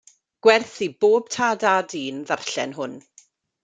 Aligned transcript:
Gwerth 0.47 0.73
i 0.85 0.87
bob 1.05 1.29
tad 1.37 1.67
a 1.75 1.77
dyn 1.95 2.25
ddarllen 2.31 2.79
hwn. 2.81 3.01